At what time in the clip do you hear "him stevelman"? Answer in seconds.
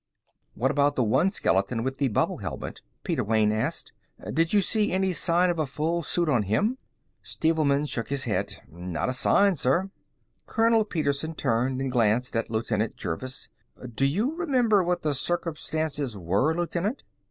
6.41-7.85